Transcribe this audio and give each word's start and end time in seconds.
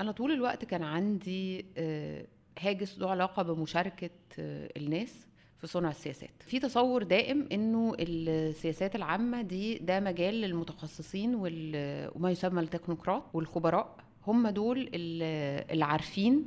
أنا 0.00 0.12
طول 0.12 0.32
الوقت 0.32 0.64
كان 0.64 0.82
عندي 0.82 1.66
آه، 1.76 2.24
هاجس 2.60 2.98
له 2.98 3.10
علاقة 3.10 3.42
بمشاركة 3.42 4.10
آه، 4.38 4.70
الناس 4.76 5.26
في 5.58 5.66
صنع 5.66 5.90
السياسات. 5.90 6.30
في 6.40 6.58
تصور 6.58 7.02
دائم 7.02 7.48
إنه 7.52 7.92
السياسات 7.98 8.96
العامة 8.96 9.42
دي 9.42 9.78
ده 9.78 10.00
مجال 10.00 10.34
للمتخصصين 10.34 11.32
وما 11.34 12.30
يسمى 12.30 12.60
التكنوقراط 12.60 13.22
والخبراء. 13.34 13.96
هم 14.26 14.48
دول 14.48 14.78
ال- 14.80 15.70
اللي 15.72 15.84
عارفين 15.84 16.44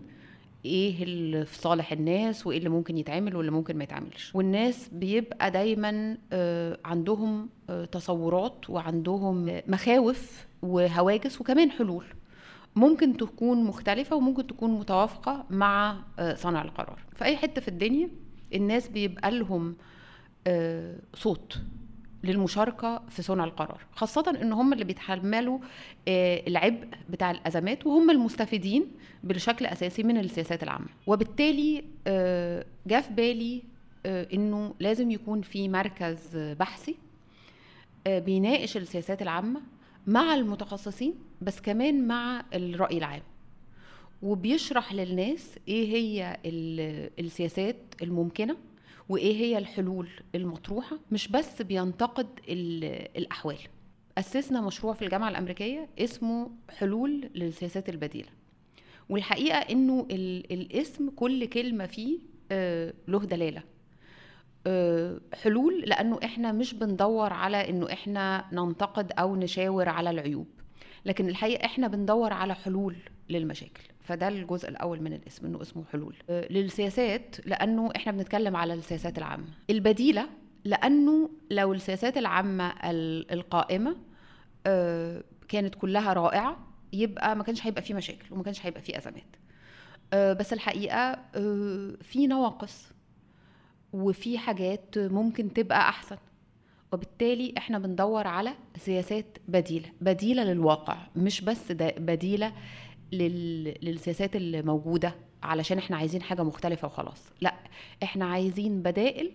إيه 0.65 1.03
اللي 1.03 1.45
في 1.45 1.57
صالح 1.57 1.91
الناس 1.91 2.47
وإيه 2.47 2.57
اللي 2.57 2.69
ممكن 2.69 2.97
يتعمل 2.97 3.35
واللي 3.35 3.51
ممكن 3.51 3.77
ما 3.77 3.83
يتعملش. 3.83 4.35
والناس 4.35 4.89
بيبقى 4.91 5.51
دايما 5.51 6.17
آه، 6.33 6.77
عندهم 6.85 7.49
تصورات 7.91 8.69
وعندهم 8.69 9.61
مخاوف 9.67 10.47
وهواجس 10.61 11.41
وكمان 11.41 11.71
حلول. 11.71 12.05
ممكن 12.75 13.17
تكون 13.17 13.63
مختلفة 13.63 14.15
وممكن 14.15 14.47
تكون 14.47 14.71
متوافقة 14.79 15.45
مع 15.49 15.97
آه، 16.19 16.35
صانع 16.35 16.61
القرار. 16.61 16.99
في 17.15 17.25
أي 17.25 17.37
حتة 17.37 17.61
في 17.61 17.67
الدنيا 17.67 18.09
الناس 18.53 18.87
بيبقى 18.87 19.31
لهم 19.31 19.75
آه، 20.47 20.95
صوت 21.13 21.57
للمشاركة 22.23 23.01
في 23.09 23.21
صنع 23.21 23.43
القرار 23.43 23.81
خاصة 23.95 24.37
إن 24.41 24.53
هم 24.53 24.73
اللي 24.73 24.83
بيتحملوا 24.83 25.59
آه، 26.07 26.43
العبء 26.47 26.87
بتاع 27.09 27.31
الأزمات 27.31 27.85
وهم 27.87 28.09
المستفيدين 28.09 28.85
بشكل 29.23 29.65
أساسي 29.65 30.03
من 30.03 30.17
السياسات 30.17 30.63
العامة. 30.63 30.87
وبالتالي 31.07 31.83
جاء 32.87 33.01
في 33.01 33.13
بالي 33.13 33.63
إنه 34.05 34.73
لازم 34.79 35.11
يكون 35.11 35.41
في 35.41 35.69
مركز 35.69 36.37
بحثي 36.37 36.95
بيناقش 38.07 38.77
السياسات 38.77 39.21
العامة 39.21 39.61
مع 40.07 40.35
المتخصصين 40.35 41.13
بس 41.41 41.61
كمان 41.61 42.07
مع 42.07 42.45
الرأي 42.53 42.97
العام. 42.97 43.21
وبيشرح 44.21 44.93
للناس 44.93 45.55
إيه 45.67 45.87
هي 45.93 46.37
ال- 46.45 47.09
السياسات 47.25 47.77
الممكنة 48.01 48.57
وإيه 49.09 49.35
هي 49.35 49.57
الحلول 49.57 50.09
المطروحة 50.35 50.99
مش 51.11 51.27
بس 51.27 51.61
بينتقد 51.61 52.27
ال- 52.49 53.17
الأحوال. 53.17 53.57
أسسنا 54.17 54.61
مشروع 54.61 54.93
في 54.93 55.01
الجامعة 55.05 55.29
الأمريكية 55.29 55.89
اسمه 55.99 56.51
حلول 56.69 57.29
للسياسات 57.35 57.89
البديلة. 57.89 58.29
والحقيقة 59.09 59.57
إنه 59.57 60.07
ال- 60.11 60.53
الاسم 60.53 61.09
كل 61.09 61.45
كلمة 61.45 61.85
فيه 61.85 62.19
آه، 62.51 62.93
له 63.07 63.19
دلالة. 63.19 63.59
آه، 63.59 63.63
حلول 65.43 65.81
لأنه 65.87 66.19
إحنا 66.23 66.51
مش 66.51 66.73
بندور 66.73 67.33
على 67.33 67.69
إنه 67.69 67.91
إحنا 67.93 68.45
ننتقد 68.51 69.11
أو 69.11 69.35
نشاور 69.35 69.89
على 69.89 70.09
العيوب. 70.09 70.47
لكن 71.05 71.29
الحقيقة 71.29 71.65
إحنا 71.65 71.87
بندور 71.87 72.33
على 72.33 72.55
حلول 72.55 72.95
للمشاكل. 73.29 73.83
فده 74.01 74.27
الجزء 74.27 74.69
الأول 74.69 75.01
من 75.01 75.13
الاسم 75.13 75.45
إنه 75.45 75.61
اسمه 75.61 75.83
حلول. 75.91 76.15
آه، 76.29 76.47
للسياسات 76.53 77.35
لأنه 77.47 77.89
إحنا 77.95 78.11
بنتكلم 78.11 78.55
على 78.55 78.73
السياسات 78.73 79.17
العامة. 79.17 79.45
البديلة 79.69 80.29
لأنه 80.65 81.29
لو 81.51 81.73
السياسات 81.73 82.17
العامة 82.17 82.67
ال- 82.83 83.31
القائمة 83.31 83.95
آه، 84.67 85.23
كانت 85.47 85.75
كلها 85.75 86.13
رائعة 86.13 86.67
يبقى 86.93 87.35
ما 87.35 87.43
كانش 87.43 87.65
هيبقى 87.67 87.81
في 87.81 87.93
مشاكل 87.93 88.25
وما 88.33 88.43
كانش 88.43 88.65
هيبقى 88.65 88.81
في 88.81 88.97
أزمات. 88.97 89.35
آه، 90.13 90.33
بس 90.33 90.53
الحقيقة 90.53 90.97
آه، 91.35 91.93
في 92.01 92.27
نواقص 92.27 92.92
وفي 93.93 94.37
حاجات 94.37 94.97
ممكن 94.97 95.53
تبقى 95.53 95.89
أحسن. 95.89 96.17
وبالتالي 96.93 97.53
إحنا 97.57 97.79
بندور 97.79 98.27
على 98.27 98.53
سياسات 98.77 99.37
بديلة 99.47 99.89
بديلة 100.01 100.43
للواقع 100.43 100.97
مش 101.15 101.41
بس 101.41 101.71
بديلة 101.71 102.53
لل... 103.11 103.63
للسياسات 103.81 104.35
اللي 104.35 104.61
موجوده 104.61 105.15
علشان 105.43 105.77
إحنا 105.77 105.97
عايزين 105.97 106.21
حاجة 106.21 106.43
مختلفة 106.43 106.87
وخلاص. 106.87 107.23
لأ 107.41 107.53
إحنا 108.03 108.25
عايزين 108.25 108.81
بدائل 108.81 109.31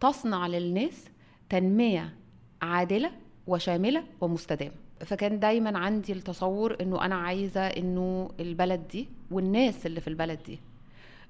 تصنع 0.00 0.46
للناس 0.46 1.04
تنمية 1.48 2.14
عادلة 2.62 3.10
وشاملة 3.46 4.04
ومستدامة. 4.20 4.74
فكان 5.00 5.40
دايما 5.40 5.78
عندي 5.78 6.12
التصور 6.12 6.76
إنه 6.80 7.04
أنا 7.04 7.14
عايزة 7.14 7.60
إنه 7.66 8.30
البلد 8.40 8.88
دي 8.88 9.08
والناس 9.30 9.86
اللي 9.86 10.00
في 10.00 10.08
البلد 10.08 10.42
دي 10.42 10.58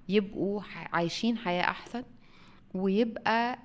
يبقوا 0.09 0.61
عايشين 0.93 1.39
حياة 1.39 1.63
أحسن 1.63 2.03
ويبقى 2.79 3.59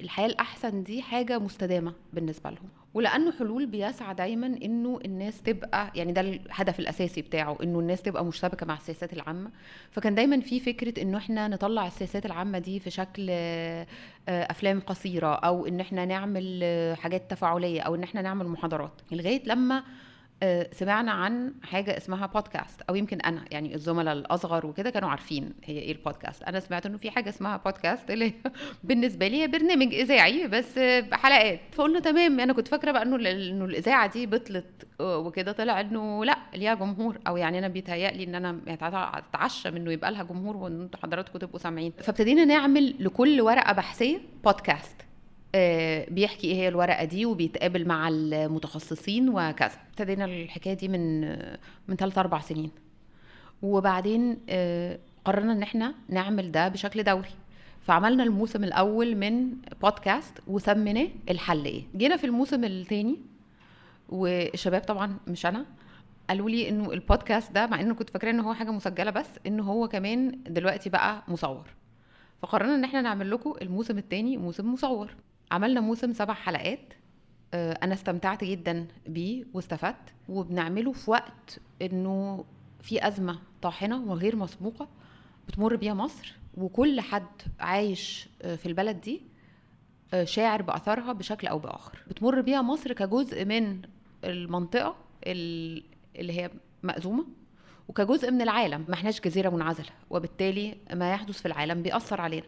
الحياة 0.00 0.26
الأحسن 0.26 0.82
دي 0.82 1.02
حاجة 1.02 1.38
مستدامة 1.38 1.92
بالنسبة 2.12 2.50
لهم. 2.50 2.68
ولأنه 2.94 3.32
حلول 3.32 3.66
بيسعى 3.66 4.14
دايما 4.14 4.46
إنه 4.46 5.00
الناس 5.04 5.42
تبقى 5.42 5.92
يعني 5.94 6.12
ده 6.12 6.20
الهدف 6.20 6.80
الأساسي 6.80 7.22
بتاعه 7.22 7.58
إنه 7.62 7.80
الناس 7.80 8.02
تبقى 8.02 8.24
مشتبكة 8.24 8.66
مع 8.66 8.74
السياسات 8.74 9.12
العامة. 9.12 9.50
فكان 9.90 10.14
دايما 10.14 10.40
في 10.40 10.60
فكرة 10.60 11.02
إنه 11.02 11.18
إحنا 11.18 11.48
نطلع 11.48 11.86
السياسات 11.86 12.26
العامة 12.26 12.58
دي 12.58 12.80
في 12.80 12.90
شكل 12.90 13.26
آه، 13.30 13.86
أفلام 14.28 14.80
قصيرة 14.80 15.34
أو 15.34 15.66
إن 15.66 15.80
إحنا 15.80 16.04
نعمل 16.04 16.64
حاجات 16.98 17.30
تفاعلية 17.30 17.80
أو 17.80 17.94
إن 17.94 18.02
إحنا 18.02 18.22
نعمل 18.22 18.48
محاضرات. 18.48 18.92
لغاية 19.12 19.42
لما 19.46 19.82
سمعنا 20.72 21.12
عن 21.12 21.54
حاجة 21.62 21.96
اسمها 21.96 22.26
بودكاست 22.26 22.82
أو 22.82 22.94
يمكن 22.94 23.20
أنا 23.20 23.44
يعني 23.50 23.74
الزملاء 23.74 24.14
الأصغر 24.14 24.66
وكده 24.66 24.90
كانوا 24.90 25.08
عارفين 25.08 25.52
هي 25.64 25.78
إيه 25.78 25.92
البودكاست 25.92 26.42
أنا 26.42 26.60
سمعت 26.60 26.86
إنه 26.86 26.98
في 26.98 27.10
حاجة 27.10 27.28
اسمها 27.28 27.56
بودكاست 27.56 28.10
اللي 28.10 28.32
بالنسبة 28.84 29.28
لي 29.28 29.42
هي 29.42 29.46
برنامج 29.46 29.94
إذاعي 29.94 30.48
بس 30.48 30.78
آه، 30.78 31.00
بحلقات 31.00 31.60
فقلنا 31.72 32.00
تمام 32.00 32.40
أنا 32.40 32.52
كنت 32.52 32.68
فاكرة 32.68 32.92
بقى 32.92 33.02
إنه 33.02 33.16
إنه 33.16 33.64
الإذاعة 33.64 34.12
دي 34.12 34.26
بطلت 34.26 34.86
آه، 35.00 35.18
وكده 35.18 35.52
طلع 35.52 35.80
إنه 35.80 36.24
لأ 36.24 36.38
ليها 36.54 36.74
جمهور. 36.74 37.18
أو 37.26 37.36
يعني 37.36 37.58
أنا 37.58 37.68
بيتهيألي 37.68 38.24
إن 38.24 38.34
أنا 38.34 38.60
اتعشى 38.68 39.68
إنه 39.68 39.92
يبقى 39.92 40.12
لها 40.12 40.22
جمهور 40.22 40.56
وإن 40.56 40.80
أنتوا 40.80 41.00
حضراتكم 41.00 41.38
تبقوا 41.38 41.58
سامعين. 41.58 41.92
فابتدينا 41.98 42.44
نعمل 42.44 42.94
لكل 43.00 43.40
ورقة 43.40 43.72
بحثية 43.72 44.20
بودكاست 44.44 44.96
آه، 45.00 45.11
بيحكي 46.10 46.46
إيه 46.46 46.54
هي 46.54 46.68
الورقة 46.68 47.04
دي 47.04 47.26
وبيتقابل 47.26 47.88
مع 47.88 48.08
المتخصصين 48.08 49.28
وكذا. 49.28 49.72
ابتدينا 49.90 50.24
الحكاية 50.24 50.74
دي 50.74 50.88
من 50.88 51.24
آه، 51.24 51.58
من 51.88 51.96
3 51.96 52.20
4 52.20 52.40
سنين. 52.40 52.70
وبعدين 53.62 54.38
آه، 54.48 54.98
قررنا 55.24 55.52
إن 55.52 55.62
إحنا 55.62 55.94
نعمل 56.08 56.52
ده 56.52 56.68
بشكل 56.68 57.02
دوري. 57.02 57.28
فعملنا 57.82 58.22
الموسم 58.22 58.64
الأول 58.64 59.14
من 59.16 59.48
بودكاست 59.82 60.38
وسميناه 60.46 61.08
الحل 61.30 61.64
إيه. 61.64 61.82
جينا 61.96 62.16
في 62.16 62.24
الموسم 62.26 62.64
الثاني 62.64 63.18
والشباب 64.08 64.80
طبعا 64.80 65.16
مش 65.26 65.46
أنا 65.46 65.66
قالوا 66.28 66.50
لي 66.50 66.68
إنه 66.68 66.92
البودكاست 66.92 67.52
ده 67.52 67.66
مع 67.66 67.80
إنه 67.80 67.94
كنت 67.94 68.10
فاكرة 68.10 68.30
ان 68.30 68.40
هو 68.40 68.54
حاجة 68.54 68.70
مسجلة 68.70 69.10
بس 69.10 69.26
إنه 69.46 69.62
هو 69.62 69.88
كمان 69.88 70.38
دلوقتي 70.46 70.90
بقى 70.90 71.22
مصور. 71.28 71.66
فقررنا 72.42 72.74
إن 72.74 72.84
إحنا 72.84 73.00
نعمل 73.02 73.30
لكم 73.30 73.54
الموسم 73.62 73.98
الثاني 73.98 74.36
موسم 74.36 74.72
مصور. 74.72 75.14
عملنا 75.52 75.80
موسم 75.80 76.12
سبع 76.12 76.34
حلقات 76.34 76.92
آه، 77.54 77.72
أنا 77.82 77.94
استمتعت 77.94 78.44
جدا 78.44 78.86
بيه 79.06 79.44
واستفدت 79.54 80.12
وبنعمله 80.28 80.92
في 80.92 81.10
وقت 81.10 81.58
إنه 81.82 82.44
في 82.80 83.06
أزمة 83.08 83.38
طاحنة 83.62 84.04
وغير 84.04 84.36
مسبوقة 84.36 84.88
بتمر 85.48 85.76
بيها 85.76 85.94
مصر 85.94 86.34
وكل 86.56 87.00
حد 87.00 87.26
عايش 87.60 88.28
آه، 88.42 88.56
في 88.56 88.66
البلد 88.66 89.00
دي 89.00 89.22
آه، 90.14 90.24
شاعر 90.24 90.62
بأثرها 90.62 91.12
بشكل 91.12 91.46
أو 91.46 91.58
بآخر. 91.58 91.98
بتمر 92.08 92.40
بيها 92.40 92.62
مصر 92.62 92.92
كجزء 92.92 93.44
من 93.44 93.82
المنطقة 94.24 94.96
ال- 95.26 95.82
اللي 96.16 96.32
هي 96.40 96.50
مأزومة 96.82 97.24
وكجزء 97.88 98.30
من 98.30 98.42
العالم. 98.42 98.84
ما 98.88 98.94
إحناش 98.94 99.20
جزيرة 99.20 99.50
منعزلة 99.50 99.90
وبالتالي 100.10 100.76
ما 100.94 101.12
يحدث 101.12 101.40
في 101.40 101.46
العالم 101.46 101.82
بيأثر 101.82 102.20
علينا. 102.20 102.46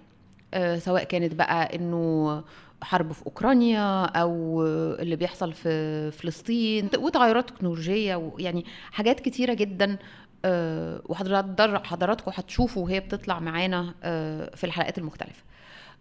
سواء 0.79 1.05
كانت 1.05 1.35
بقى 1.35 1.77
إنه 1.77 2.45
حرب 2.85 3.13
في 3.13 3.27
أوكرانيا 3.27 4.05
أو 4.05 4.63
اللي 4.67 5.17
بيحصل 5.17 5.53
في 5.53 6.11
فلسطين 6.11 6.91
وتغيرات 6.99 7.51
تكنولوجية 7.51 8.17
ويعني 8.17 8.65
حاجات 8.93 9.21
كتيرة 9.21 9.55
جدا 9.55 9.99
آه، 10.45 11.03
وحضرات- 11.07 11.87
حضراتكم 11.87 12.31
هتشوفوا 12.35 12.85
وهي 12.85 13.01
بتطلع 13.01 13.41
معانا 13.41 13.95
آه، 14.03 14.55
في 14.57 14.65
الحلقات 14.65 14.99
المختلفة. 14.99 15.43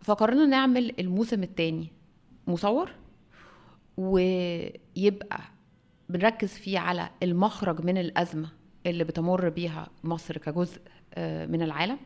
فقررنا 0.02 0.46
نعمل 0.46 0.94
الموسم 1.00 1.44
الثاني 1.44 1.88
مصور 2.48 2.90
ويبقى 3.98 5.40
بنركز 6.10 6.50
فيه 6.54 6.80
على 6.80 7.10
المخرج 7.24 7.86
من 7.86 7.98
الأزمة 7.98 8.50
اللي 8.86 9.04
بتمر 9.04 9.50
بيها 9.50 9.88
مصر 10.04 10.38
كجزء 10.38 10.82
آه، 11.14 11.46
من 11.46 11.62
العالم. 11.62 11.98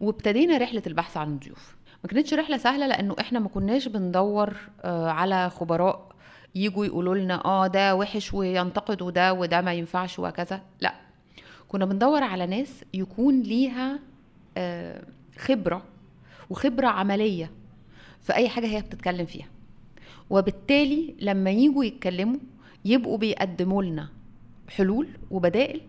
وابتدينا 0.00 0.56
رحلة 0.58 0.82
البحث 0.86 1.16
عن 1.16 1.28
الضيوف. 1.32 1.76
ما 2.04 2.10
كانتش 2.10 2.34
رحلة 2.34 2.56
سهلة 2.56 2.86
لأنه 2.86 3.16
إحنا 3.20 3.38
ما 3.38 3.48
كناش 3.48 3.88
بندور 3.88 4.56
آه، 4.80 5.10
على 5.10 5.50
خبراء 5.50 6.12
يجوا 6.54 6.84
يقولوا 6.86 7.14
لنا 7.14 7.44
آه 7.44 7.66
ده 7.66 7.94
وحش 7.96 8.34
وينتقدوا 8.34 9.10
ده 9.10 9.32
وده 9.32 9.60
ما 9.60 9.72
ينفعش 9.72 10.18
وكذا 10.18 10.62
لأ 10.80 10.94
كنا 11.68 11.84
بندور 11.84 12.22
على 12.22 12.46
ناس 12.46 12.84
يكون 12.94 13.42
ليها 13.42 13.98
آه، 14.56 15.04
خبرة 15.38 15.82
وخبرة 16.50 16.86
عملية 16.86 17.50
في 18.22 18.34
أي 18.34 18.48
حاجة 18.48 18.66
هي 18.66 18.80
بتتكلم 18.82 19.26
فيها. 19.26 19.46
وبالتالي 20.30 21.14
لما 21.20 21.50
يجوا 21.50 21.84
يتكلموا 21.84 22.40
يبقوا 22.84 23.18
بيقدموا 23.18 23.82
لنا 23.82 24.08
حلول 24.68 25.08
وبدائل 25.30 25.80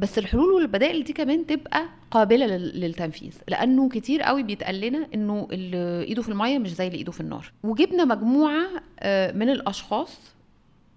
بس 0.00 0.18
الحلول 0.18 0.52
والبدائل 0.52 1.04
دي 1.04 1.12
كمان 1.12 1.46
تبقى 1.46 1.86
قابلة 2.10 2.46
للتنفيذ 2.56 3.32
لأنه 3.48 3.88
كتير 3.88 4.22
قوي 4.22 4.42
بيتقال 4.42 4.80
لنا 4.80 5.08
إنه 5.14 5.48
اللي 5.52 6.02
إيده 6.02 6.22
في 6.22 6.28
المية 6.28 6.58
مش 6.58 6.74
زي 6.74 6.86
اللي 6.86 6.98
إيده 6.98 7.12
في 7.12 7.20
النار. 7.20 7.52
وجبنا 7.62 8.04
مجموعة 8.04 8.66
آه، 9.00 9.32
من 9.32 9.50
الأشخاص 9.50 10.18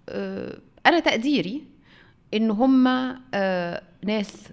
آه، 0.08 0.58
أنا 0.86 1.00
تقديري 1.00 1.64
إن 2.34 2.50
هم 2.50 2.86
آه، 3.34 3.82
ناس 4.04 4.48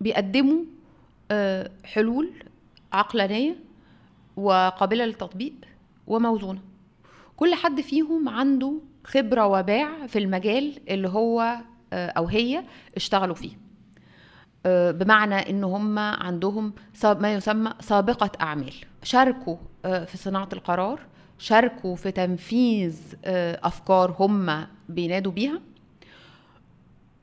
بيقدموا 0.00 0.64
حلول 1.84 2.30
عقلانية 2.92 3.56
وقابلة 4.36 5.04
للتطبيق 5.04 5.54
وموزونة. 6.06 6.60
كل 7.36 7.54
حد 7.54 7.80
فيهم 7.80 8.28
عنده 8.28 8.74
خبرة 9.04 9.46
وباع 9.46 10.06
في 10.06 10.18
المجال 10.18 10.72
اللي 10.88 11.08
هو 11.08 11.60
أو 11.92 12.26
هي 12.26 12.64
اشتغلوا 12.96 13.34
فيه. 13.34 13.58
آه، 14.66 14.90
بمعنى 14.90 15.34
إن 15.34 15.64
هم 15.64 15.98
عندهم 15.98 16.72
ما 17.04 17.34
يسمى 17.34 17.72
سابقة 17.80 18.30
أعمال. 18.40 18.74
شاركوا 19.02 19.56
آه، 19.84 20.04
في 20.04 20.16
صناعة 20.16 20.48
القرار 20.52 21.00
شاركوا 21.38 21.96
في 21.96 22.10
تنفيذ 22.10 23.00
أفكار 23.64 24.16
هم 24.18 24.66
بينادوا 24.88 25.32
بيها 25.32 25.60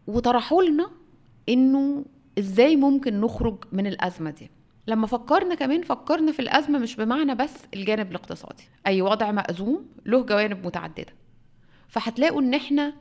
وطرحوا 0.08 0.64
لنا 0.64 0.90
إنه 1.50 2.06
إزاي 2.40 2.76
ممكن 2.76 3.22
نخرج 3.22 3.64
من 3.72 3.88
الأزمة 3.88 4.30
دي. 4.30 4.50
لما 4.88 5.08
فكرنا 5.08 5.56
كمان 5.56 5.82
فكرنا 5.82 6.32
في 6.32 6.40
الأزمة 6.40 6.80
مش 6.80 6.96
بمعنى 6.96 7.36
بس 7.36 7.54
الجانب 7.74 8.12
الاقتصادي. 8.12 8.64
أي 8.88 9.02
وضع 9.02 9.32
مأزوم 9.32 9.86
له 10.06 10.24
جوانب 10.24 10.66
متعددة. 10.66 11.14
فهتلاقوا 11.88 12.42
إن 12.42 12.54
إحنا 12.54 12.88
آه، 12.88 12.94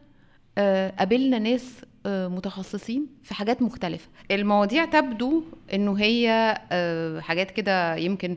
قابلنا 0.59 1.39
ناس 1.39 1.81
آه، 2.07 2.29
متخصصين 2.29 3.07
في 3.23 3.35
حاجات 3.35 3.63
مختلفة. 3.63 4.09
المواضيع 4.31 4.85
تبدو 4.85 5.45
إنه 5.75 5.95
هي 5.99 6.55
آه، 6.73 7.21
حاجات 7.21 7.51
كده 7.51 7.97
يمكن 7.97 8.37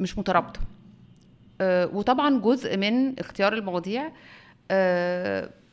مش 0.00 0.18
مترابطة. 0.18 0.60
وطبعا 1.62 2.38
جزء 2.40 2.76
من 2.76 3.18
اختيار 3.18 3.52
المواضيع 3.54 4.08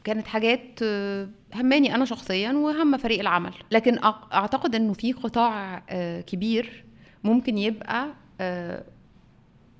كانت 0.03 0.27
حاجات 0.27 0.79
هماني 1.55 1.95
أنا 1.95 2.05
شخصيا 2.05 2.51
وهم 2.51 2.97
فريق 2.97 3.19
العمل. 3.19 3.53
لكن 3.71 3.99
أعتقد 4.33 4.75
إنه 4.75 4.93
في 4.93 5.13
قطاع 5.13 5.79
كبير 6.27 6.83
ممكن 7.23 7.57
يبقى 7.57 8.07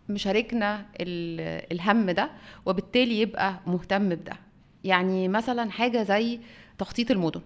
مشاركنا 0.09 0.85
الهم 1.71 2.11
ده 2.11 2.29
وبالتالي 2.65 3.21
يبقى 3.21 3.59
مهتم 3.67 4.09
بده. 4.09 4.33
يعني 4.83 5.27
مثلا 5.27 5.71
حاجة 5.71 6.03
زي 6.03 6.39
تخطيط 6.77 7.11
المدن. 7.11 7.41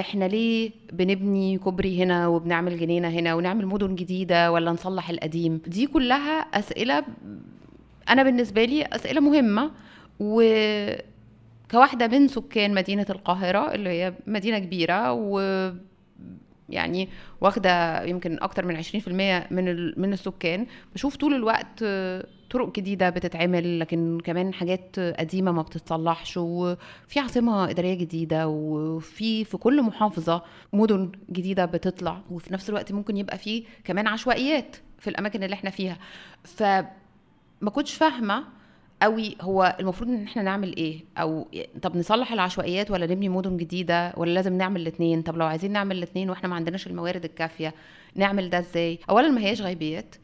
إحنا 0.00 0.24
ليه 0.24 0.70
بنبني 0.92 1.58
كوبري 1.58 2.02
هنا 2.02 2.26
وبنعمل 2.28 2.78
جنينة 2.78 3.08
هنا 3.08 3.34
ونعمل 3.34 3.66
مدن 3.66 3.94
جديدة 3.94 4.52
ولا 4.52 4.70
نصلح 4.72 5.10
القديم؟ 5.10 5.60
دي 5.66 5.86
كلها 5.86 6.40
أسئلة 6.40 7.04
أنا 8.08 8.22
بالنسبة 8.22 8.64
لي 8.64 8.84
أسئلة 8.84 9.20
مهمة. 9.20 9.70
و 10.20 10.42
كواحده 11.70 12.06
من 12.08 12.28
سكان 12.28 12.74
مدينة 12.74 13.06
القاهرة 13.10 13.74
اللي 13.74 13.90
هي 13.90 14.14
مدينة 14.26 14.58
كبيرة 14.58 15.12
و 15.12 15.40
يعني 16.68 17.08
واخدة 17.40 18.02
يمكن 18.04 18.38
أكتر 18.42 18.66
من 18.66 18.82
20% 18.82 18.86
من 19.50 20.00
من 20.00 20.12
السكان 20.12 20.66
بشوف 20.94 21.16
طول 21.16 21.34
الوقت 21.34 21.84
طرق 22.50 22.74
جديدة 22.74 23.10
بتتعمل 23.10 23.80
لكن 23.80 24.18
كمان 24.24 24.54
حاجات 24.54 24.98
قديمة 25.00 25.52
ما 25.52 25.62
بتتصلحش 25.62 26.36
وفي 26.36 27.20
عاصمة 27.20 27.70
إدارية 27.70 27.94
جديدة 27.94 28.48
وفي 28.48 29.44
في 29.44 29.56
كل 29.56 29.82
محافظة 29.82 30.42
مدن 30.72 31.12
جديدة 31.30 31.64
بتطلع 31.64 32.20
وفي 32.30 32.52
نفس 32.52 32.68
الوقت 32.70 32.92
ممكن 32.92 33.16
يبقى 33.16 33.38
في 33.38 33.64
كمان 33.84 34.06
عشوائيات 34.06 34.76
في 34.98 35.10
الأماكن 35.10 35.42
اللي 35.42 35.54
إحنا 35.54 35.70
فيها. 35.70 35.98
فما 36.44 37.70
كنتش 37.72 37.94
فاهمة 37.94 38.44
قوي 39.02 39.36
هو 39.40 39.76
المفروض 39.80 40.10
إن 40.10 40.24
إحنا 40.24 40.42
نعمل 40.42 40.76
إيه 40.76 41.04
أو 41.18 41.48
طب 41.82 41.96
نصلح 41.96 42.32
العشوائيات 42.32 42.90
ولا 42.90 43.06
نبني 43.06 43.28
مدن 43.28 43.56
جديدة 43.56 44.12
ولا 44.16 44.30
لازم 44.30 44.52
نعمل 44.58 44.80
الاثنين 44.80 45.22
طب 45.22 45.36
لو 45.36 45.46
عايزين 45.46 45.72
نعمل 45.72 45.98
الاثنين 45.98 46.30
وإحنا 46.30 46.48
ما 46.48 46.54
عندناش 46.54 46.86
الموارد 46.86 47.24
الكافية 47.24 47.74
نعمل 48.14 48.50
ده 48.50 48.58
إزاي؟ 48.58 48.98
اولا 49.10 49.28
ما 49.28 49.40
هياش 49.40 49.60
غيبيات 49.60 50.14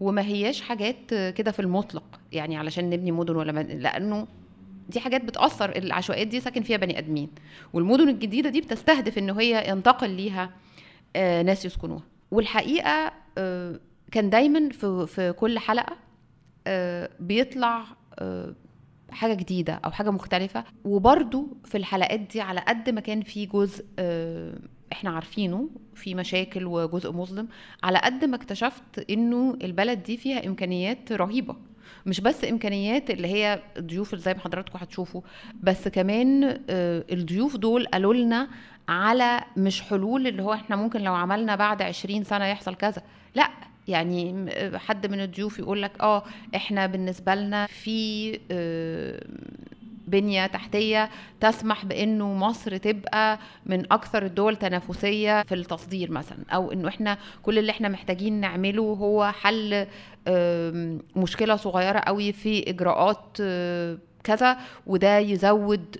وما 0.00 0.22
هياش 0.22 0.60
حاجات 0.60 1.14
كده 1.14 1.50
في 1.50 1.60
المطلق 1.60 2.20
يعني 2.32 2.56
علشان 2.56 2.90
نبني 2.90 3.12
مدن 3.12 3.36
ولا 3.36 3.52
من... 3.52 3.66
لأنه 3.66 4.26
دي 4.88 5.00
حاجات 5.00 5.24
بتأثر 5.24 5.76
العشوائيات 5.76 6.26
دي 6.26 6.40
ساكن 6.40 6.62
فيها 6.62 6.76
بني 6.76 6.98
آدمين. 6.98 7.28
والمدن 7.72 8.08
الجديدة 8.08 8.50
دي 8.50 8.60
بتستهدف 8.60 9.18
إن 9.18 9.30
هي 9.30 9.70
ينتقل 9.70 10.10
ليها 10.10 10.50
آه، 11.16 11.42
ناس 11.42 11.64
يسكنوها. 11.64 12.02
والحقيقة 12.30 13.12
آه، 13.38 13.80
كان 14.12 14.30
دايما 14.30 14.68
في 14.68 15.06
في 15.06 15.32
كل 15.32 15.58
حلقة 15.58 15.96
آه، 16.66 17.10
بيطلع 17.20 17.84
حاجة 19.10 19.34
جديدة 19.34 19.80
أو 19.84 19.90
حاجة 19.90 20.10
مختلفة. 20.10 20.64
وبرده 20.84 21.46
في 21.64 21.78
الحلقات 21.78 22.20
دي 22.20 22.40
على 22.40 22.60
قد 22.60 22.90
ما 22.90 23.00
كان 23.00 23.22
في 23.22 23.46
جزء 23.46 23.84
إحنا 24.92 25.10
عارفينه 25.10 25.68
في 25.94 26.14
مشاكل 26.14 26.64
وجزء 26.66 27.12
مظلم 27.12 27.48
على 27.82 27.98
قد 27.98 28.24
ما 28.24 28.36
اكتشفت 28.36 29.10
إنه 29.10 29.58
البلد 29.62 30.02
دي 30.02 30.16
فيها 30.16 30.46
إمكانيات 30.46 31.12
رهيبة. 31.12 31.56
مش 32.06 32.20
بس 32.20 32.44
إمكانيات 32.44 33.10
اللي 33.10 33.28
هي 33.28 33.62
الضيوف 33.76 34.12
اللي 34.12 34.24
زي 34.24 34.34
ما 34.34 34.40
حضراتكم 34.40 34.78
هتشوفوا 34.78 35.20
بس 35.62 35.88
كمان 35.88 36.44
آه، 36.70 37.04
الضيوف 37.12 37.56
دول 37.56 37.86
قالوا 37.86 38.14
لنا 38.14 38.48
على 38.88 39.40
مش 39.56 39.82
حلول 39.82 40.26
اللي 40.26 40.42
هو 40.42 40.52
إحنا 40.52 40.76
ممكن 40.76 41.00
لو 41.00 41.14
عملنا 41.14 41.56
بعد 41.56 41.82
عشرين 41.82 42.24
سنة 42.24 42.44
يحصل 42.46 42.74
كذا. 42.74 43.02
لا 43.34 43.48
يعني 43.88 44.46
حد 44.78 45.06
من 45.06 45.20
الضيوف 45.20 45.58
يقول 45.58 45.82
لك 45.82 45.92
آه 46.00 46.22
إحنا 46.56 46.86
بالنسبة 46.86 47.34
لنا 47.34 47.66
في 47.66 48.32
آه، 48.50 49.26
بنية 50.10 50.46
تحتية 50.46 51.10
تسمح 51.40 51.84
بإنه 51.84 52.34
مصر 52.34 52.76
تبقى 52.76 53.38
من 53.66 53.92
أكثر 53.92 54.24
الدول 54.24 54.56
تنافسية 54.56 55.42
في 55.42 55.54
التصدير 55.54 56.10
مثلا 56.10 56.38
أو 56.50 56.72
إنه 56.72 56.88
إحنا 56.88 57.18
كل 57.42 57.58
اللي 57.58 57.70
إحنا 57.72 57.88
محتاجين 57.88 58.40
نعمله 58.40 58.82
هو 58.82 59.32
حل 59.32 59.86
مشكلة 61.16 61.56
صغيرة 61.56 61.98
قوي 61.98 62.32
في 62.32 62.70
إجراءات 62.70 63.36
كذا 64.24 64.56
وده 64.86 65.18
يزود 65.18 65.96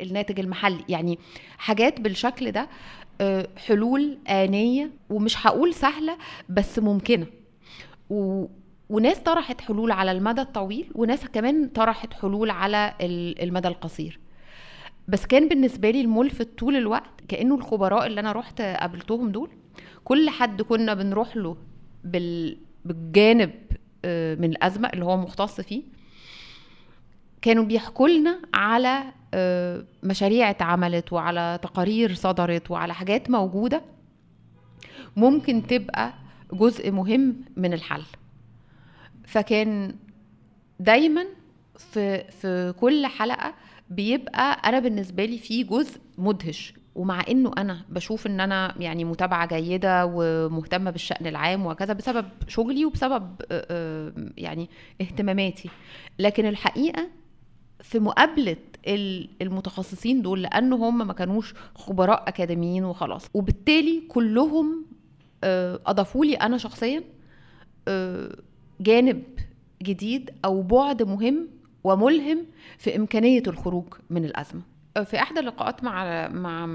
الناتج 0.00 0.40
المحلي. 0.40 0.84
يعني 0.88 1.18
حاجات 1.58 2.00
بالشكل 2.00 2.52
ده 2.52 2.68
حلول 3.66 4.18
آنية 4.28 4.90
ومش 5.10 5.46
هقول 5.46 5.74
سهلة 5.74 6.16
بس 6.48 6.78
ممكنة. 6.78 7.26
وناس 8.90 9.18
طرحت 9.18 9.60
حلول 9.60 9.90
على 9.90 10.12
المدى 10.12 10.40
الطويل 10.40 10.90
وناس 10.94 11.24
كمان 11.26 11.68
طرحت 11.68 12.14
حلول 12.14 12.50
على 12.50 12.94
المدى 13.42 13.68
القصير. 13.68 14.20
بس 15.08 15.26
كان 15.26 15.48
بالنسبة 15.48 15.90
لي 15.90 16.00
الملفت 16.00 16.58
طول 16.58 16.76
الوقت 16.76 17.10
كأنه 17.28 17.54
الخبراء 17.54 18.06
اللي 18.06 18.20
أنا 18.20 18.32
رحت 18.32 18.60
قابلتهم 18.60 19.32
دول 19.32 19.50
كل 20.04 20.30
حد 20.30 20.62
كنا 20.62 20.94
بنروح 20.94 21.36
له 21.36 21.56
بالجانب 22.84 23.50
آه، 24.04 24.34
من 24.34 24.44
الأزمة 24.44 24.88
اللي 24.88 25.04
هو 25.04 25.16
مختص 25.16 25.60
فيه 25.60 25.82
كانوا 27.42 27.64
بيحكوا 27.64 28.08
لنا 28.08 28.40
على 28.54 29.02
آه، 29.34 29.84
مشاريع 30.02 30.50
اتعملت 30.50 31.12
وعلى 31.12 31.58
تقارير 31.62 32.14
صدرت 32.14 32.70
وعلى 32.70 32.94
حاجات 32.94 33.30
موجودة 33.30 33.82
ممكن 35.16 35.66
تبقى 35.66 36.12
جزء 36.52 36.90
مهم 36.90 37.36
من 37.56 37.72
الحل. 37.72 38.02
فكان 39.30 39.94
دايما 40.80 41.24
في 41.78 42.24
في 42.30 42.74
كل 42.80 43.06
حلقة 43.06 43.54
بيبقى 43.90 44.52
أنا 44.68 44.78
بالنسبة 44.78 45.24
لي 45.24 45.38
في 45.38 45.62
جزء 45.62 46.00
مدهش 46.18 46.74
ومع 46.94 47.24
إنه 47.28 47.50
أنا 47.58 47.80
بشوف 47.88 48.26
إن 48.26 48.40
أنا 48.40 48.74
يعني 48.78 49.04
متابعة 49.04 49.46
جيدة 49.60 50.06
ومهتمة 50.14 50.90
بالشأن 50.90 51.26
العام 51.26 51.66
وكذا 51.66 51.92
بسبب 51.92 52.28
شغلي 52.48 52.84
وبسبب 52.84 53.34
يعني 54.36 54.68
اهتماماتي. 55.00 55.70
لكن 56.18 56.46
الحقيقة 56.46 57.08
في 57.80 57.98
مقابلة 57.98 58.56
المتخصصين 59.42 60.22
دول 60.22 60.42
لأن 60.42 60.72
هم 60.72 61.06
ما 61.06 61.12
كانوش 61.12 61.54
خبراء 61.74 62.28
أكاديميين 62.28 62.84
وخلاص 62.84 63.26
وبالتالي 63.34 64.02
كلهم 64.08 64.86
أضافوا 65.86 66.24
لي 66.24 66.34
أنا 66.34 66.58
شخصيا 66.58 67.04
جانب 68.80 69.22
جديد 69.82 70.30
أو 70.44 70.62
بعد 70.62 71.02
مهم 71.02 71.48
وملهم 71.84 72.46
في 72.78 72.96
إمكانية 72.96 73.42
الخروج 73.46 73.84
من 74.10 74.24
الأزمة. 74.24 74.60
في 75.04 75.18
احدى 75.18 75.40
اللقاءات 75.40 75.84
مع 75.84 76.28
مع 76.28 76.66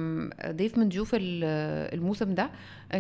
ضيف 0.51 0.77
من 0.77 0.89
ضيوف 0.89 1.11
الموسم 1.13 2.33
ده 2.35 2.49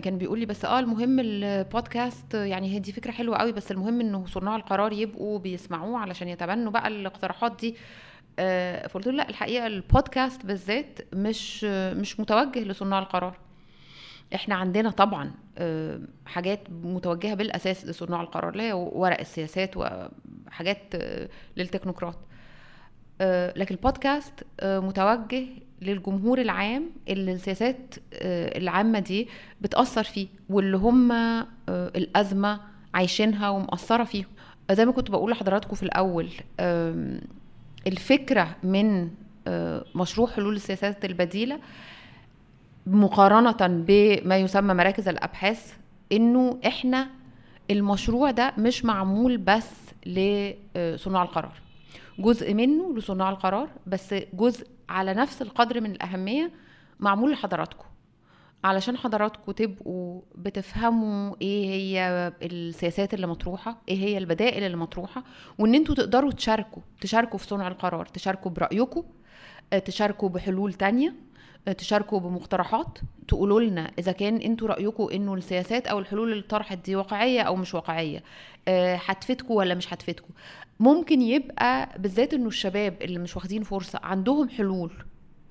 كان 0.03 0.17
بيقول 0.17 0.39
لي 0.39 0.45
بس 0.45 0.65
آه 0.65 0.79
المهم 0.79 1.19
البودكاست 1.19 2.33
يعني 2.33 2.73
هي 2.75 2.79
دي 2.79 2.91
فكرة 2.91 3.11
حلوة 3.11 3.37
قوي 3.37 3.51
بس 3.51 3.71
المهم 3.71 4.01
إنه 4.01 4.25
صناع 4.25 4.55
القرار 4.55 4.93
يبقوا 4.93 5.39
بيسمعوه 5.39 5.99
علشان 5.99 6.27
يتبنوا 6.27 6.71
بقى 6.71 6.87
الاقتراحات 6.87 7.59
دي. 7.59 7.75
آه، 8.39 8.87
فقلت 8.87 9.07
له 9.07 9.13
لا 9.13 9.29
الحقيقة 9.29 9.67
البودكاست 9.67 10.45
بالذات 10.45 10.99
مش 11.13 11.63
مش 11.93 12.19
متوجه 12.19 12.59
لصناع 12.63 12.99
القرار. 12.99 13.37
إحنا 14.35 14.55
عندنا 14.55 14.89
طبعا 14.89 15.31
آه، 15.57 15.99
حاجات 16.25 16.59
متوجهة 16.83 17.33
بالأساس 17.33 17.85
لصناع 17.85 18.21
القرار 18.21 18.49
اللي 18.49 18.63
هي 18.63 18.73
ورق 18.73 19.19
السياسات 19.19 19.71
وحاجات 19.77 20.81
آه، 20.95 21.29
للتكنوقراط. 21.57 22.15
لكن 23.55 23.75
البودكاست 23.75 24.33
متوجه 24.63 25.43
للجمهور 25.81 26.41
العام 26.41 26.89
اللي 27.09 27.33
السياسات 27.33 27.95
العامة 28.57 28.99
دي 28.99 29.27
بتأثر 29.61 30.03
فيه 30.03 30.27
واللي 30.49 30.77
هم 30.77 31.11
الأزمة 31.69 32.59
عايشينها 32.93 33.49
ومأثرة 33.49 34.03
فيهم. 34.03 34.27
زي 34.71 34.85
ما 34.85 34.91
كنت 34.91 35.11
بقول 35.11 35.31
لحضراتكم 35.31 35.75
في 35.75 35.83
الأول 35.83 36.29
الفكرة 37.87 38.55
من 38.63 39.09
آه، 39.47 39.85
مشروع 39.95 40.27
حلول 40.27 40.55
السياسات 40.55 41.05
البديلة 41.05 41.59
مقارنة 42.87 43.57
بما 43.87 44.37
يسمى 44.37 44.73
مراكز 44.73 45.07
الأبحاث 45.07 45.73
إنه 46.11 46.59
إحنا 46.67 47.07
المشروع 47.71 48.31
ده 48.31 48.53
مش 48.57 48.85
معمول 48.85 49.37
بس 49.37 49.71
لصناع 50.05 51.23
القرار. 51.23 51.53
جزء 52.19 52.53
منه 52.53 52.97
لصناع 52.97 53.29
القرار 53.29 53.69
بس 53.87 54.15
جزء 54.33 54.67
على 54.89 55.13
نفس 55.13 55.41
القدر 55.41 55.81
من 55.81 55.91
الأهمية 55.91 56.51
معمول 56.99 57.31
لحضراتكم. 57.31 57.85
علشان 58.63 58.97
حضراتكم 58.97 59.51
تبقوا 59.51 60.21
بتفهموا 60.35 61.35
إيه 61.41 61.65
هي 61.69 62.31
السياسات 62.41 63.13
اللي 63.13 63.27
مطروحة 63.27 63.77
إيه 63.89 63.97
هي 63.97 64.17
البدائل 64.17 64.63
اللي 64.63 64.77
مطروحة 64.77 65.23
وإن 65.59 65.75
أنتوا 65.75 65.95
تقدروا 65.95 66.31
تشاركوا 66.31 66.81
تشاركوا 67.01 67.39
في 67.39 67.47
صنع 67.47 67.67
القرار 67.67 68.05
تشاركوا 68.05 68.51
برأيكم 68.51 69.03
آه، 69.73 69.79
تشاركوا 69.79 70.29
بحلول 70.29 70.73
تانية. 70.73 71.13
تشاركوا 71.77 72.19
بمقترحات 72.19 72.99
تقولوا 73.27 73.61
لنا 73.61 73.91
إذا 73.99 74.11
كان 74.11 74.35
أنتوا 74.37 74.67
رايكم 74.67 75.07
إنه 75.13 75.33
السياسات 75.33 75.87
أو 75.87 75.99
الحلول 75.99 76.31
اللي 76.31 76.43
طرحت 76.43 76.77
دي 76.77 76.95
واقعية 76.95 77.41
أو 77.41 77.55
مش 77.55 77.73
واقعية 77.73 78.23
آه، 78.67 78.95
هتفيدكم 79.05 79.53
ولا 79.53 79.75
مش 79.75 79.93
هتفيدكم 79.93 80.29
ممكن 80.79 81.21
يبقى 81.21 81.89
بالذات 81.99 82.33
إنه 82.33 82.47
الشباب 82.47 83.01
اللي 83.01 83.19
مش 83.19 83.35
واخدين 83.35 83.63
فرصة 83.63 83.99
عندهم 84.03 84.49
حلول 84.49 84.91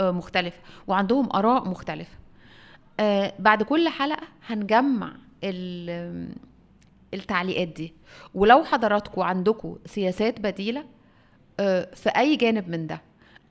مختلفة 0.00 0.58
وعندهم 0.86 1.28
آراء 1.36 1.68
مختلفة. 1.68 2.16
آه 3.00 3.32
بعد 3.38 3.62
كل 3.62 3.88
حلقة 3.88 4.22
هنجمع 4.46 5.12
التعليقات 7.14 7.68
دي. 7.68 7.94
ولو 8.34 8.64
حضراتكم 8.64 9.22
عندكم 9.22 9.76
سياسات 9.86 10.40
بديلة 10.40 10.84
آه 11.60 11.88
في 11.94 12.08
أي 12.08 12.36
جانب 12.36 12.68
من 12.68 12.86
ده 12.86 13.00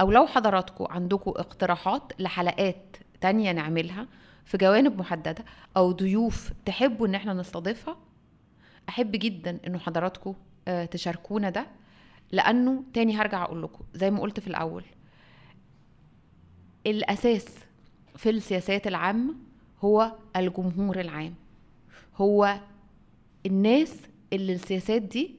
أو 0.03 0.11
لو 0.11 0.27
حضراتكم 0.27 0.85
عندكم 0.89 1.31
اقتراحات 1.31 2.13
لحلقات 2.19 2.97
تانية 3.21 3.51
نعملها 3.51 4.07
في 4.45 4.57
جوانب 4.57 4.99
محددة 4.99 5.45
أو 5.77 5.91
ضيوف 5.91 6.51
تحبوا 6.65 7.07
إن 7.07 7.15
إحنا 7.15 7.33
نستضيفها 7.33 7.97
أحب 8.89 9.11
جدا 9.11 9.59
إنه 9.67 9.77
حضراتكم 9.79 10.33
آه 10.67 10.85
تشاركونا 10.85 11.49
ده 11.49 11.67
لأنه 12.31 12.83
تاني 12.93 13.15
هرجع 13.15 13.43
أقول 13.43 13.63
لكم 13.63 13.83
زي 13.93 14.11
ما 14.11 14.21
قلت 14.21 14.39
في 14.39 14.47
الأول 14.47 14.83
الأساس 16.87 17.45
في 18.15 18.29
السياسات 18.29 18.87
العامة 18.87 19.35
هو 19.83 20.11
الجمهور 20.35 20.99
العام 20.99 21.33
هو 22.15 22.59
الناس 23.45 23.97
اللي 24.33 24.53
السياسات 24.53 25.01
دي 25.01 25.35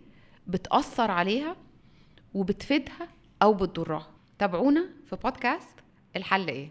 بتأثر 0.46 1.10
عليها 1.10 1.56
وبتفيدها 2.34 3.08
أو 3.42 3.54
بتضرها. 3.54 4.13
تابعونا 4.44 4.84
في 5.10 5.16
بودكاست 5.16 5.78
الحل 6.16 6.48
إيه؟ 6.48 6.68